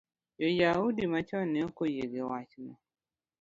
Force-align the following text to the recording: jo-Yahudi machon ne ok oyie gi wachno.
jo-Yahudi 0.41 1.03
machon 1.13 1.45
ne 1.53 1.59
ok 1.67 1.77
oyie 1.83 2.05
gi 2.13 2.21
wachno. 2.29 2.73